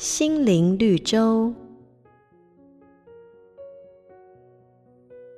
[0.00, 1.52] 心灵绿洲。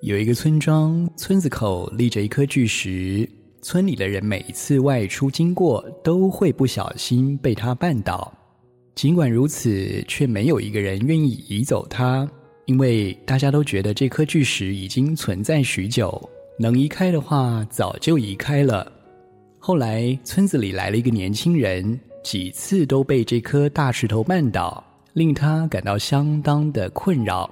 [0.02, 3.28] 有一个村庄，村子口立着一颗巨石，
[3.60, 8.32] 村里的人每次外出经过，都会不小心被它绊倒。
[8.94, 12.30] 尽管如此，却没有一个人愿意移走它，
[12.66, 18.92] 因为大家都觉得这颗巨石已经存在许久，能移开的话，早就移开了。
[19.58, 21.98] 后来，村子里来了一个年轻人。
[22.22, 27.50] 几次都被这颗大石头绊倒，令他感到相当的困扰。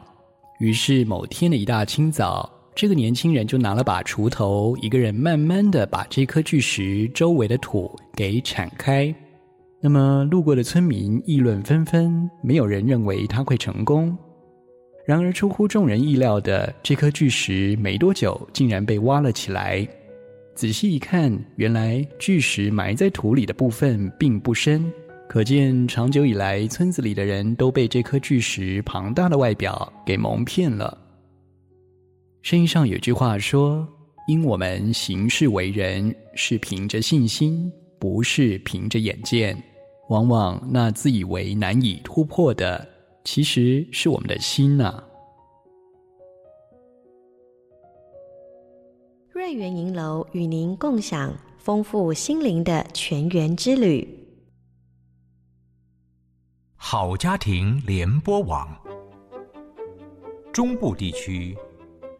[0.60, 9.12] 于是某天的一大清早，这个年轻人就拿了把锄头，一个人慢慢的把这颗巨石周围的土给铲开。
[9.80, 14.16] 那么路过的村民议论纷纷，没有人认为他会成功。
[15.06, 19.88] 然而出乎众人意料的，这颗巨石没多久竟然被挖了起来。
[20.60, 24.92] 仔细一看，原来巨石埋在土里的部分并不深，
[25.27, 30.99] 可见长久以来，村子里的人都被这颗巨石庞大的外表给蒙骗了。
[32.43, 33.88] 圣经上有句话说
[34.29, 39.56] ：“因我们行事为人是凭着信心，不是凭着眼见。
[40.10, 42.87] 往往那自以为难以突破的，
[43.24, 45.04] 其实是我们的心呐、啊。”
[49.32, 54.26] 瑞园银楼与您共享丰富心灵的全员之旅。
[56.74, 58.68] 好家庭联播网，
[60.52, 61.56] 中部地区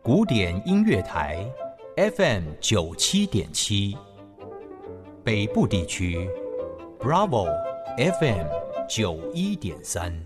[0.01, 1.45] 古典音乐台
[1.97, 3.97] FM 九七点七，
[5.25, 6.31] 北部地区
[7.01, 7.49] Bravo
[7.97, 8.47] FM
[8.89, 10.17] 九一点三。